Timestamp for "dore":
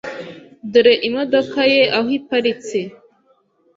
0.71-0.93